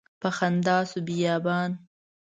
په 0.21 0.29
خندا 0.37 0.77
شو 0.89 0.99
بیابان 1.07 1.71